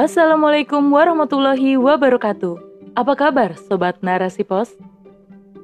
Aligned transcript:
Assalamualaikum 0.00 0.96
warahmatullahi 0.96 1.76
wabarakatuh. 1.76 2.56
Apa 2.96 3.12
kabar 3.20 3.52
Sobat 3.68 4.00
Narasi 4.00 4.48
Pos? 4.48 4.72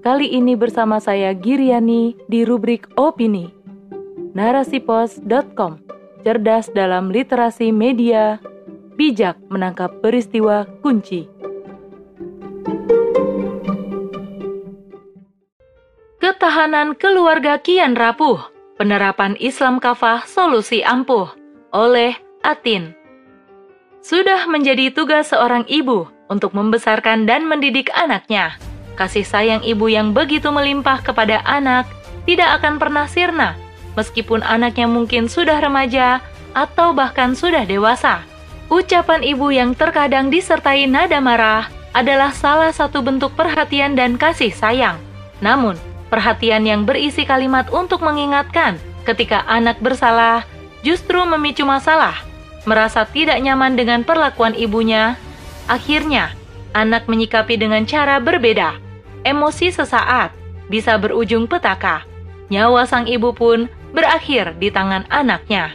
Kali 0.04 0.28
ini 0.28 0.52
bersama 0.52 1.00
saya 1.00 1.32
Giriani 1.32 2.12
di 2.28 2.44
rubrik 2.44 2.84
Opini. 3.00 3.48
Narasipos.com 4.36 5.80
Cerdas 6.20 6.68
dalam 6.68 7.08
literasi 7.08 7.72
media, 7.72 8.36
bijak 9.00 9.40
menangkap 9.48 10.04
peristiwa 10.04 10.68
kunci. 10.84 11.24
Ketahanan 16.20 16.92
keluarga 16.92 17.56
kian 17.64 17.96
rapuh, 17.96 18.52
penerapan 18.76 19.32
Islam 19.40 19.80
kafah 19.80 20.28
solusi 20.28 20.84
ampuh, 20.84 21.32
oleh 21.72 22.12
Atin. 22.44 23.05
Sudah 24.06 24.46
menjadi 24.46 24.94
tugas 24.94 25.34
seorang 25.34 25.66
ibu 25.66 26.06
untuk 26.30 26.54
membesarkan 26.54 27.26
dan 27.26 27.42
mendidik 27.42 27.90
anaknya. 27.90 28.54
Kasih 28.94 29.26
sayang 29.26 29.66
ibu 29.66 29.90
yang 29.90 30.14
begitu 30.14 30.46
melimpah 30.54 31.02
kepada 31.02 31.42
anak 31.42 31.90
tidak 32.22 32.62
akan 32.62 32.78
pernah 32.78 33.10
sirna, 33.10 33.58
meskipun 33.98 34.46
anaknya 34.46 34.86
mungkin 34.86 35.26
sudah 35.26 35.58
remaja 35.58 36.22
atau 36.54 36.94
bahkan 36.94 37.34
sudah 37.34 37.66
dewasa. 37.66 38.22
Ucapan 38.70 39.26
ibu 39.26 39.50
yang 39.50 39.74
terkadang 39.74 40.30
disertai 40.30 40.86
nada 40.86 41.18
marah 41.18 41.66
adalah 41.90 42.30
salah 42.30 42.70
satu 42.70 43.02
bentuk 43.02 43.34
perhatian 43.34 43.98
dan 43.98 44.14
kasih 44.14 44.54
sayang. 44.54 45.02
Namun, 45.42 45.74
perhatian 46.14 46.62
yang 46.62 46.86
berisi 46.86 47.26
kalimat 47.26 47.66
untuk 47.74 48.06
mengingatkan 48.06 48.78
ketika 49.02 49.42
anak 49.50 49.82
bersalah 49.82 50.46
justru 50.86 51.18
memicu 51.26 51.66
masalah 51.66 52.35
merasa 52.66 53.06
tidak 53.06 53.38
nyaman 53.38 53.78
dengan 53.78 54.02
perlakuan 54.02 54.52
ibunya, 54.52 55.14
akhirnya 55.70 56.34
anak 56.74 57.06
menyikapi 57.06 57.56
dengan 57.56 57.86
cara 57.86 58.18
berbeda. 58.18 58.76
Emosi 59.22 59.72
sesaat 59.72 60.34
bisa 60.68 60.98
berujung 60.98 61.46
petaka. 61.46 62.02
Nyawa 62.50 62.86
sang 62.86 63.06
ibu 63.06 63.32
pun 63.32 63.70
berakhir 63.94 64.58
di 64.58 64.68
tangan 64.70 65.06
anaknya. 65.08 65.72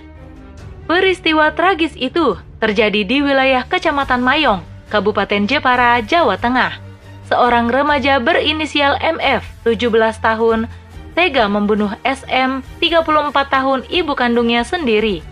Peristiwa 0.86 1.56
tragis 1.56 1.96
itu 1.96 2.36
terjadi 2.60 3.08
di 3.08 3.24
wilayah 3.24 3.64
Kecamatan 3.64 4.22
Mayong, 4.22 4.62
Kabupaten 4.92 5.48
Jepara, 5.48 6.00
Jawa 6.04 6.36
Tengah. 6.36 6.80
Seorang 7.32 7.72
remaja 7.72 8.20
berinisial 8.20 9.00
MF, 9.00 9.44
17 9.64 10.20
tahun, 10.20 10.68
tega 11.16 11.48
membunuh 11.48 11.96
SM, 12.04 12.60
34 12.84 13.32
tahun 13.48 13.88
ibu 13.88 14.12
kandungnya 14.16 14.68
sendiri 14.68 15.31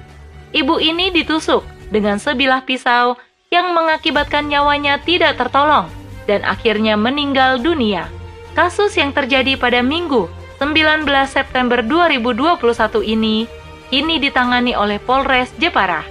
ibu 0.55 0.81
ini 0.81 1.13
ditusuk 1.13 1.61
dengan 1.89 2.17
sebilah 2.17 2.65
pisau 2.65 3.17
yang 3.49 3.73
mengakibatkan 3.73 4.45
nyawanya 4.45 5.01
tidak 5.01 5.37
tertolong 5.37 5.89
dan 6.29 6.45
akhirnya 6.45 6.93
meninggal 6.93 7.57
dunia. 7.57 8.05
Kasus 8.53 8.93
yang 8.97 9.13
terjadi 9.13 9.57
pada 9.57 9.81
Minggu 9.81 10.29
19 10.61 11.07
September 11.25 11.81
2021 11.81 12.59
ini 13.05 13.49
kini 13.89 14.21
ditangani 14.21 14.77
oleh 14.77 15.01
Polres 15.01 15.49
Jepara. 15.57 16.05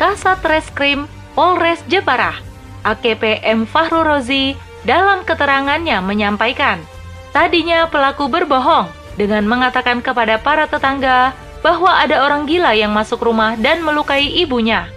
Kasat 0.00 0.42
Reskrim 0.42 1.06
Polres 1.36 1.84
Jepara, 1.86 2.34
AKP 2.82 3.44
M. 3.46 3.68
Fahru 3.68 4.02
Rozi, 4.02 4.56
dalam 4.82 5.22
keterangannya 5.28 6.00
menyampaikan, 6.00 6.80
tadinya 7.30 7.86
pelaku 7.86 8.26
berbohong 8.26 8.88
dengan 9.14 9.44
mengatakan 9.44 10.00
kepada 10.00 10.40
para 10.40 10.64
tetangga 10.64 11.36
bahwa 11.60 11.92
ada 11.92 12.24
orang 12.24 12.48
gila 12.48 12.72
yang 12.72 12.92
masuk 12.92 13.20
rumah 13.20 13.56
dan 13.56 13.84
melukai 13.84 14.24
ibunya. 14.24 14.88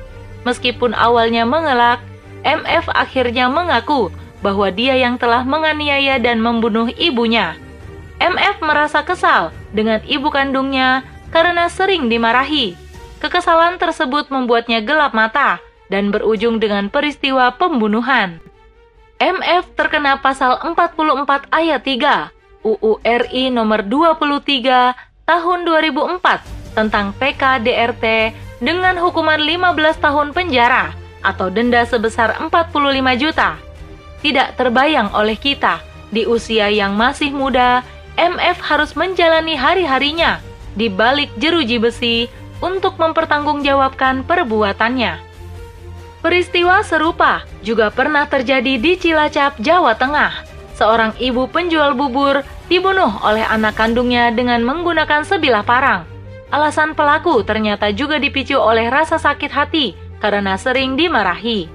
Meskipun 0.48 0.96
awalnya 0.96 1.48
mengelak, 1.48 2.00
MF 2.44 2.92
akhirnya 2.92 3.48
mengaku 3.48 4.12
bahwa 4.44 4.68
dia 4.72 5.00
yang 5.00 5.16
telah 5.16 5.48
menganiaya 5.48 6.20
dan 6.20 6.44
membunuh 6.44 6.92
ibunya. 7.00 7.56
MF 8.20 8.60
merasa 8.60 9.04
kesal 9.04 9.56
dengan 9.72 10.04
ibu 10.04 10.28
kandungnya 10.32 11.08
karena 11.32 11.72
sering 11.72 12.12
dimarahi. 12.12 12.76
Kekesalan 13.24 13.80
tersebut 13.80 14.28
membuatnya 14.28 14.84
gelap 14.84 15.16
mata 15.16 15.64
dan 15.88 16.12
berujung 16.12 16.60
dengan 16.60 16.92
peristiwa 16.92 17.56
pembunuhan. 17.56 18.44
MF 19.24 19.72
terkena 19.80 20.20
pasal 20.20 20.60
44 20.60 21.48
ayat 21.48 21.80
3 21.80 22.68
UU 22.68 23.00
RI 23.04 23.52
nomor 23.52 23.88
23 23.88 24.96
tahun 25.24 25.60
2004 25.64 26.53
tentang 26.74 27.14
PKDRT 27.18 28.34
dengan 28.60 28.98
hukuman 28.98 29.40
15 29.40 30.04
tahun 30.04 30.28
penjara 30.34 30.94
atau 31.24 31.48
denda 31.48 31.88
sebesar 31.88 32.36
45 32.38 33.22
juta. 33.22 33.56
Tidak 34.20 34.56
terbayang 34.60 35.12
oleh 35.16 35.36
kita, 35.40 35.80
di 36.14 36.30
usia 36.30 36.70
yang 36.70 36.94
masih 36.94 37.34
muda, 37.34 37.82
MF 38.14 38.62
harus 38.62 38.94
menjalani 38.94 39.58
hari-harinya 39.58 40.38
di 40.78 40.86
balik 40.90 41.34
jeruji 41.42 41.82
besi 41.82 42.30
untuk 42.62 42.96
mempertanggungjawabkan 43.02 44.24
perbuatannya. 44.24 45.20
Peristiwa 46.24 46.80
serupa 46.88 47.44
juga 47.66 47.92
pernah 47.92 48.24
terjadi 48.24 48.80
di 48.80 48.96
Cilacap, 48.96 49.60
Jawa 49.60 49.98
Tengah. 50.00 50.32
Seorang 50.80 51.20
ibu 51.20 51.52
penjual 51.52 51.92
bubur 51.98 52.48
dibunuh 52.72 53.12
oleh 53.20 53.44
anak 53.44 53.76
kandungnya 53.76 54.32
dengan 54.32 54.64
menggunakan 54.64 55.28
sebilah 55.28 55.68
parang. 55.68 56.13
Alasan 56.54 56.94
pelaku 56.94 57.42
ternyata 57.42 57.90
juga 57.90 58.22
dipicu 58.22 58.54
oleh 58.62 58.86
rasa 58.86 59.18
sakit 59.18 59.50
hati 59.50 59.98
karena 60.22 60.54
sering 60.54 60.94
dimarahi. 60.94 61.66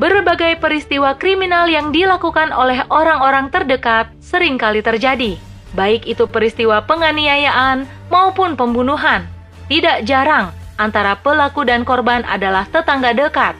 Berbagai 0.00 0.56
peristiwa 0.56 1.12
kriminal 1.20 1.68
yang 1.68 1.92
dilakukan 1.92 2.48
oleh 2.48 2.80
orang-orang 2.88 3.52
terdekat 3.52 4.08
sering 4.16 4.56
kali 4.56 4.80
terjadi, 4.80 5.36
baik 5.76 6.08
itu 6.08 6.24
peristiwa 6.24 6.80
penganiayaan 6.88 7.84
maupun 8.08 8.56
pembunuhan. 8.56 9.28
Tidak 9.68 10.08
jarang 10.08 10.48
antara 10.80 11.20
pelaku 11.20 11.68
dan 11.68 11.84
korban 11.84 12.24
adalah 12.24 12.64
tetangga 12.72 13.12
dekat. 13.12 13.52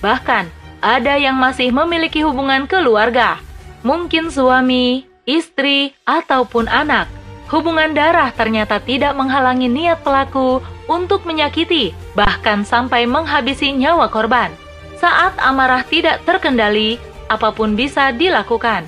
Bahkan, 0.00 0.48
ada 0.80 1.20
yang 1.20 1.36
masih 1.36 1.68
memiliki 1.68 2.24
hubungan 2.24 2.64
keluarga, 2.64 3.40
mungkin 3.84 4.32
suami, 4.32 5.04
istri, 5.28 5.92
ataupun 6.08 6.64
anak. 6.70 7.17
Hubungan 7.48 7.96
darah 7.96 8.28
ternyata 8.36 8.76
tidak 8.76 9.16
menghalangi 9.16 9.72
niat 9.72 10.04
pelaku 10.04 10.60
untuk 10.84 11.24
menyakiti, 11.24 11.96
bahkan 12.12 12.60
sampai 12.60 13.08
menghabisi 13.08 13.72
nyawa 13.72 14.12
korban. 14.12 14.52
Saat 15.00 15.40
amarah 15.40 15.80
tidak 15.80 16.20
terkendali, 16.28 17.00
apa 17.32 17.48
pun 17.52 17.72
bisa 17.72 18.12
dilakukan. 18.12 18.84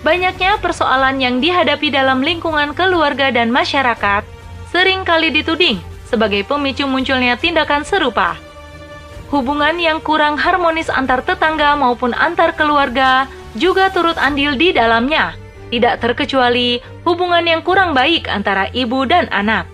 Banyaknya 0.00 0.56
persoalan 0.62 1.20
yang 1.20 1.44
dihadapi 1.44 1.90
dalam 1.90 2.24
lingkungan 2.24 2.72
keluarga 2.72 3.34
dan 3.34 3.50
masyarakat 3.50 4.22
sering 4.70 5.02
kali 5.02 5.28
dituding 5.34 5.82
sebagai 6.06 6.46
pemicu 6.48 6.88
munculnya 6.88 7.36
tindakan 7.36 7.84
serupa. 7.84 8.38
Hubungan 9.28 9.76
yang 9.76 10.00
kurang 10.00 10.40
harmonis 10.40 10.88
antar 10.88 11.20
tetangga 11.20 11.76
maupun 11.76 12.16
antar 12.16 12.56
keluarga 12.56 13.28
juga 13.58 13.92
turut 13.92 14.16
andil 14.16 14.56
di 14.56 14.72
dalamnya, 14.72 15.36
tidak 15.68 16.00
terkecuali 16.02 16.80
hubungan 17.04 17.44
yang 17.44 17.60
kurang 17.64 17.96
baik 17.96 18.28
antara 18.28 18.68
ibu 18.72 19.04
dan 19.04 19.28
anak. 19.32 19.68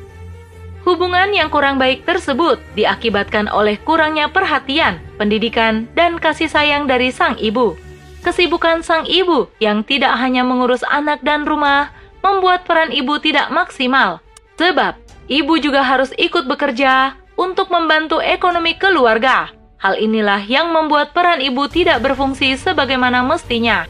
Hubungan 0.85 1.33
yang 1.33 1.49
kurang 1.49 1.81
baik 1.81 2.05
tersebut 2.05 2.61
diakibatkan 2.77 3.49
oleh 3.49 3.81
kurangnya 3.81 4.29
perhatian, 4.29 5.01
pendidikan, 5.17 5.89
dan 5.97 6.21
kasih 6.21 6.53
sayang 6.53 6.85
dari 6.85 7.09
sang 7.09 7.41
ibu. 7.41 7.73
Kesibukan 8.21 8.85
sang 8.85 9.09
ibu 9.09 9.49
yang 9.65 9.81
tidak 9.81 10.13
hanya 10.21 10.45
mengurus 10.45 10.85
anak 10.85 11.25
dan 11.25 11.49
rumah 11.49 11.89
membuat 12.21 12.69
peran 12.69 12.93
ibu 12.93 13.17
tidak 13.17 13.49
maksimal, 13.49 14.21
sebab 14.61 14.97
ibu 15.29 15.57
juga 15.57 15.81
harus 15.85 16.13
ikut 16.21 16.45
bekerja 16.49 17.17
untuk 17.37 17.73
membantu 17.73 18.21
ekonomi 18.21 18.77
keluarga. 18.77 19.53
Hal 19.81 20.01
inilah 20.01 20.41
yang 20.49 20.73
membuat 20.73 21.13
peran 21.13 21.45
ibu 21.45 21.69
tidak 21.69 22.01
berfungsi 22.01 22.57
sebagaimana 22.57 23.21
mestinya. 23.21 23.85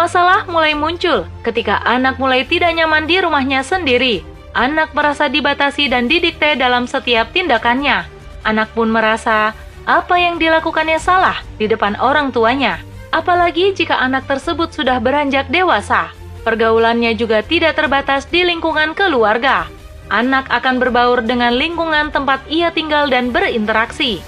Masalah 0.00 0.48
mulai 0.48 0.72
muncul 0.72 1.28
ketika 1.44 1.76
anak 1.84 2.16
mulai 2.16 2.48
tidak 2.48 2.72
nyaman 2.72 3.04
di 3.04 3.20
rumahnya 3.20 3.60
sendiri. 3.60 4.24
Anak 4.56 4.96
merasa 4.96 5.28
dibatasi 5.28 5.92
dan 5.92 6.08
didikte 6.08 6.56
dalam 6.56 6.88
setiap 6.88 7.28
tindakannya. 7.36 8.08
Anak 8.40 8.72
pun 8.72 8.88
merasa 8.88 9.52
apa 9.84 10.16
yang 10.16 10.40
dilakukannya 10.40 10.96
salah 10.96 11.44
di 11.60 11.68
depan 11.68 12.00
orang 12.00 12.32
tuanya. 12.32 12.80
Apalagi 13.12 13.76
jika 13.76 14.00
anak 14.00 14.24
tersebut 14.24 14.72
sudah 14.72 14.96
beranjak 15.04 15.52
dewasa. 15.52 16.16
Pergaulannya 16.48 17.12
juga 17.12 17.44
tidak 17.44 17.76
terbatas 17.76 18.24
di 18.24 18.40
lingkungan 18.40 18.96
keluarga. 18.96 19.68
Anak 20.08 20.48
akan 20.48 20.80
berbaur 20.80 21.20
dengan 21.28 21.52
lingkungan 21.52 22.08
tempat 22.08 22.40
ia 22.48 22.72
tinggal 22.72 23.12
dan 23.12 23.36
berinteraksi. 23.36 24.24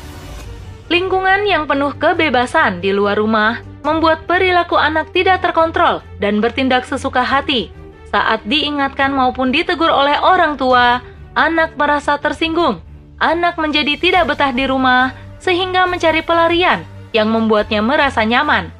Lingkungan 0.92 1.48
yang 1.48 1.64
penuh 1.64 1.96
kebebasan 1.96 2.84
di 2.84 2.92
luar 2.92 3.16
rumah 3.16 3.71
membuat 3.82 4.24
perilaku 4.30 4.78
anak 4.78 5.10
tidak 5.10 5.42
terkontrol 5.42 6.00
dan 6.22 6.38
bertindak 6.38 6.86
sesuka 6.86 7.22
hati. 7.22 7.70
Saat 8.10 8.46
diingatkan 8.46 9.10
maupun 9.10 9.50
ditegur 9.50 9.90
oleh 9.90 10.18
orang 10.22 10.54
tua, 10.58 11.02
anak 11.34 11.74
merasa 11.74 12.16
tersinggung. 12.18 12.80
Anak 13.22 13.54
menjadi 13.54 13.94
tidak 13.98 14.34
betah 14.34 14.50
di 14.50 14.66
rumah 14.66 15.14
sehingga 15.38 15.86
mencari 15.86 16.22
pelarian 16.22 16.82
yang 17.14 17.30
membuatnya 17.30 17.78
merasa 17.82 18.26
nyaman. 18.26 18.70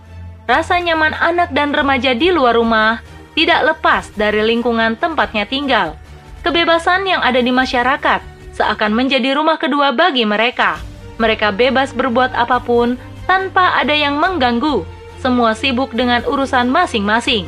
Rasa 0.47 0.83
nyaman 0.83 1.15
anak 1.15 1.55
dan 1.55 1.71
remaja 1.71 2.13
di 2.19 2.35
luar 2.35 2.59
rumah 2.59 2.99
tidak 3.39 3.63
lepas 3.73 4.11
dari 4.19 4.43
lingkungan 4.43 4.99
tempatnya 4.99 5.47
tinggal. 5.47 5.95
Kebebasan 6.43 7.07
yang 7.07 7.23
ada 7.23 7.39
di 7.39 7.55
masyarakat 7.55 8.21
seakan 8.53 8.93
menjadi 8.93 9.39
rumah 9.39 9.57
kedua 9.57 9.95
bagi 9.95 10.27
mereka. 10.27 10.77
Mereka 11.23 11.55
bebas 11.55 11.95
berbuat 11.95 12.35
apa 12.35 12.59
pun 12.59 12.99
tanpa 13.27 13.79
ada 13.79 13.95
yang 13.95 14.19
mengganggu. 14.19 14.85
Semua 15.23 15.55
sibuk 15.55 15.95
dengan 15.95 16.27
urusan 16.27 16.67
masing-masing. 16.67 17.47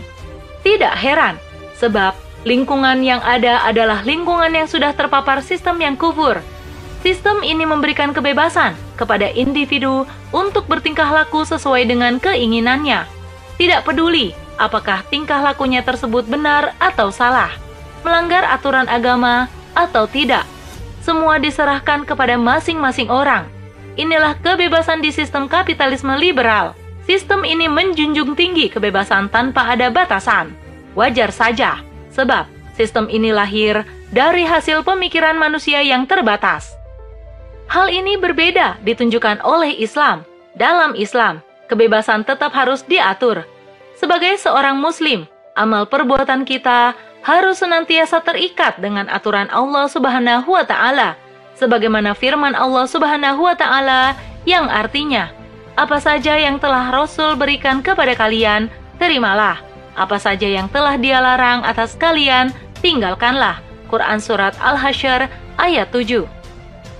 Tidak 0.62 0.94
heran, 0.94 1.36
sebab 1.76 2.14
lingkungan 2.46 3.02
yang 3.02 3.18
ada 3.24 3.66
adalah 3.66 4.06
lingkungan 4.06 4.54
yang 4.54 4.70
sudah 4.70 4.94
terpapar 4.94 5.42
sistem 5.42 5.82
yang 5.82 5.98
kufur. 5.98 6.38
Sistem 7.04 7.44
ini 7.44 7.68
memberikan 7.68 8.16
kebebasan 8.16 8.72
kepada 8.96 9.28
individu 9.34 10.08
untuk 10.32 10.64
bertingkah 10.70 11.10
laku 11.10 11.44
sesuai 11.44 11.84
dengan 11.84 12.16
keinginannya. 12.16 13.04
Tidak 13.60 13.84
peduli 13.84 14.32
apakah 14.56 15.02
tingkah 15.10 15.42
lakunya 15.42 15.82
tersebut 15.82 16.26
benar 16.26 16.72
atau 16.78 17.10
salah, 17.10 17.50
melanggar 18.06 18.46
aturan 18.46 18.86
agama 18.86 19.50
atau 19.74 20.06
tidak. 20.06 20.46
Semua 21.04 21.36
diserahkan 21.36 22.08
kepada 22.08 22.40
masing-masing 22.40 23.12
orang. 23.12 23.53
Inilah 23.94 24.34
kebebasan 24.42 24.98
di 24.98 25.14
sistem 25.14 25.46
kapitalisme 25.46 26.14
liberal. 26.18 26.74
Sistem 27.06 27.46
ini 27.46 27.70
menjunjung 27.70 28.34
tinggi 28.34 28.66
kebebasan 28.66 29.30
tanpa 29.30 29.70
ada 29.70 29.92
batasan. 29.92 30.50
Wajar 30.98 31.30
saja, 31.30 31.84
sebab 32.10 32.48
sistem 32.74 33.06
ini 33.06 33.30
lahir 33.30 33.86
dari 34.10 34.42
hasil 34.42 34.82
pemikiran 34.82 35.38
manusia 35.38 35.82
yang 35.84 36.06
terbatas. 36.10 36.74
Hal 37.70 37.90
ini 37.90 38.18
berbeda 38.18 38.82
ditunjukkan 38.82 39.42
oleh 39.46 39.74
Islam. 39.78 40.26
Dalam 40.54 40.94
Islam, 40.94 41.42
kebebasan 41.66 42.22
tetap 42.22 42.54
harus 42.54 42.86
diatur, 42.86 43.42
sebagai 43.94 44.34
seorang 44.38 44.78
Muslim, 44.78 45.26
amal 45.54 45.86
perbuatan 45.86 46.42
kita 46.42 46.94
harus 47.24 47.62
senantiasa 47.62 48.20
terikat 48.20 48.78
dengan 48.82 49.08
aturan 49.08 49.48
Allah 49.48 49.86
Subhanahu 49.88 50.50
wa 50.50 50.66
Ta'ala, 50.66 51.16
sebagaimana 51.58 52.14
firman 52.14 52.54
Allah 52.54 52.86
Subhanahu 52.86 53.46
wa 53.46 53.56
Ta'ala 53.56 54.14
yang 54.44 54.68
artinya, 54.68 55.32
"Apa 55.74 55.98
saja 55.98 56.36
yang 56.38 56.60
telah 56.60 56.90
Rasul 56.92 57.34
berikan 57.38 57.80
kepada 57.80 58.14
kalian, 58.14 58.70
terimalah. 59.00 59.62
Apa 59.94 60.18
saja 60.18 60.46
yang 60.46 60.66
telah 60.70 60.98
Dia 60.98 61.22
larang 61.22 61.62
atas 61.62 61.94
kalian, 61.98 62.50
tinggalkanlah." 62.82 63.62
Quran 63.88 64.18
Surat 64.18 64.58
Al-Hasyr 64.58 65.30
ayat 65.58 65.88
7. 65.94 66.26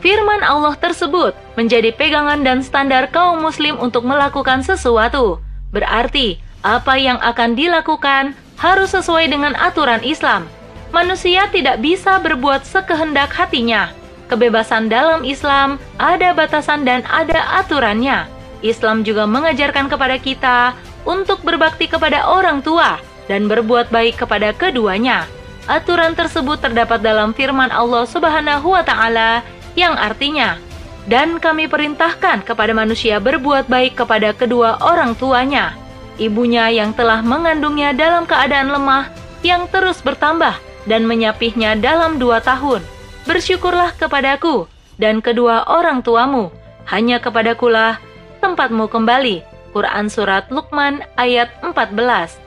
Firman 0.04 0.44
Allah 0.44 0.76
tersebut 0.76 1.32
menjadi 1.56 1.88
pegangan 1.96 2.44
dan 2.44 2.60
standar 2.60 3.08
kaum 3.08 3.40
Muslim 3.40 3.80
untuk 3.80 4.04
melakukan 4.04 4.60
sesuatu. 4.60 5.40
Berarti, 5.72 6.38
apa 6.60 7.00
yang 7.00 7.16
akan 7.24 7.56
dilakukan 7.56 8.36
harus 8.60 8.92
sesuai 8.92 9.32
dengan 9.32 9.56
aturan 9.56 10.04
Islam. 10.04 10.46
Manusia 10.94 11.50
tidak 11.50 11.82
bisa 11.82 12.20
berbuat 12.22 12.62
sekehendak 12.62 13.32
hatinya. 13.34 13.90
Kebebasan 14.30 14.88
dalam 14.88 15.22
Islam 15.22 15.76
ada 16.00 16.32
batasan 16.32 16.88
dan 16.88 17.04
ada 17.08 17.60
aturannya. 17.60 18.24
Islam 18.64 19.04
juga 19.04 19.28
mengajarkan 19.28 19.92
kepada 19.92 20.16
kita 20.16 20.58
untuk 21.04 21.44
berbakti 21.44 21.84
kepada 21.84 22.24
orang 22.24 22.64
tua 22.64 22.96
dan 23.28 23.44
berbuat 23.44 23.92
baik 23.92 24.24
kepada 24.24 24.56
keduanya. 24.56 25.28
Aturan 25.68 26.16
tersebut 26.16 26.60
terdapat 26.60 27.00
dalam 27.00 27.36
firman 27.36 27.72
Allah 27.72 28.04
Subhanahu 28.08 28.72
wa 28.72 28.84
taala 28.84 29.44
yang 29.76 29.96
artinya, 29.96 30.56
"Dan 31.04 31.40
kami 31.40 31.68
perintahkan 31.68 32.44
kepada 32.44 32.72
manusia 32.72 33.20
berbuat 33.20 33.68
baik 33.68 34.00
kepada 34.00 34.32
kedua 34.32 34.80
orang 34.80 35.12
tuanya." 35.16 35.84
ibunya 36.18 36.70
yang 36.70 36.94
telah 36.94 37.22
mengandungnya 37.22 37.90
dalam 37.94 38.26
keadaan 38.26 38.70
lemah 38.70 39.10
yang 39.42 39.66
terus 39.70 40.00
bertambah 40.00 40.54
dan 40.86 41.04
menyapihnya 41.08 41.76
dalam 41.78 42.20
dua 42.20 42.38
tahun. 42.40 42.84
Bersyukurlah 43.24 43.96
kepadaku 43.96 44.68
dan 45.00 45.24
kedua 45.24 45.64
orang 45.64 46.04
tuamu, 46.04 46.52
hanya 46.92 47.16
kepadakulah 47.24 47.96
tempatmu 48.44 48.84
kembali. 48.92 49.40
Quran 49.74 50.06
Surat 50.06 50.46
Luqman 50.54 51.02
ayat 51.18 51.50
14 51.64 52.44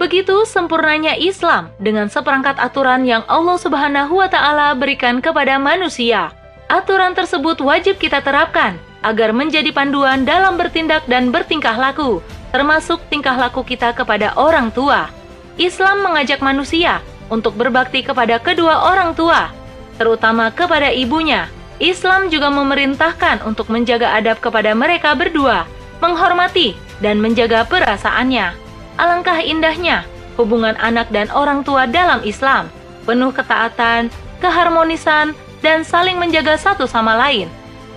Begitu 0.00 0.42
sempurnanya 0.48 1.14
Islam 1.14 1.70
dengan 1.78 2.10
seperangkat 2.10 2.58
aturan 2.58 3.06
yang 3.06 3.22
Allah 3.30 3.54
Subhanahu 3.60 4.18
wa 4.18 4.26
Ta'ala 4.26 4.74
berikan 4.74 5.22
kepada 5.22 5.60
manusia. 5.60 6.34
Aturan 6.66 7.12
tersebut 7.12 7.60
wajib 7.60 8.00
kita 8.00 8.24
terapkan 8.24 8.80
agar 9.04 9.30
menjadi 9.30 9.70
panduan 9.70 10.24
dalam 10.24 10.58
bertindak 10.58 11.04
dan 11.06 11.28
bertingkah 11.28 11.76
laku, 11.76 12.18
termasuk 12.50 12.98
tingkah 13.12 13.36
laku 13.36 13.62
kita 13.62 13.92
kepada 13.92 14.32
orang 14.34 14.72
tua. 14.72 15.12
Islam 15.60 16.00
mengajak 16.00 16.40
manusia 16.40 17.04
untuk 17.28 17.54
berbakti 17.54 18.00
kepada 18.00 18.40
kedua 18.40 18.88
orang 18.88 19.12
tua, 19.12 19.52
terutama 20.02 20.50
kepada 20.50 20.90
ibunya. 20.90 21.46
Islam 21.78 22.26
juga 22.26 22.50
memerintahkan 22.50 23.46
untuk 23.46 23.70
menjaga 23.70 24.18
adab 24.18 24.42
kepada 24.42 24.74
mereka 24.74 25.14
berdua, 25.14 25.62
menghormati 26.02 26.74
dan 26.98 27.22
menjaga 27.22 27.62
perasaannya. 27.70 28.50
Alangkah 28.98 29.38
indahnya 29.38 30.02
hubungan 30.34 30.74
anak 30.82 31.06
dan 31.14 31.30
orang 31.30 31.62
tua 31.62 31.86
dalam 31.86 32.18
Islam, 32.26 32.66
penuh 33.06 33.30
ketaatan, 33.30 34.10
keharmonisan, 34.42 35.38
dan 35.62 35.86
saling 35.86 36.18
menjaga 36.18 36.58
satu 36.58 36.90
sama 36.90 37.14
lain. 37.14 37.46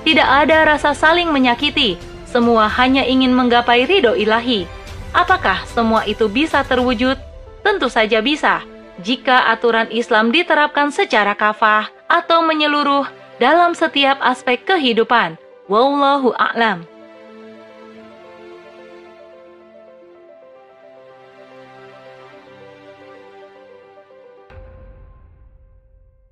Tidak 0.06 0.26
ada 0.26 0.70
rasa 0.70 0.94
saling 0.94 1.34
menyakiti, 1.34 1.98
semua 2.30 2.70
hanya 2.70 3.02
ingin 3.02 3.34
menggapai 3.34 3.90
ridho 3.90 4.14
ilahi. 4.14 4.70
Apakah 5.10 5.66
semua 5.66 6.06
itu 6.06 6.30
bisa 6.30 6.62
terwujud? 6.62 7.18
Tentu 7.66 7.90
saja 7.90 8.22
bisa, 8.22 8.62
jika 9.04 9.52
aturan 9.52 9.92
Islam 9.92 10.32
diterapkan 10.32 10.94
secara 10.94 11.36
kafah 11.36 11.92
atau 12.08 12.46
menyeluruh 12.46 13.08
dalam 13.42 13.76
setiap 13.76 14.22
aspek 14.24 14.64
kehidupan. 14.64 15.36
Wallahu 15.68 16.32
a'lam. 16.38 16.88